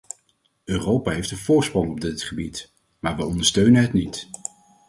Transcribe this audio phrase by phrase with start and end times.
[0.65, 4.27] Europa heeft een voorsprong op dit gebied, maar we ondersteunen het niet.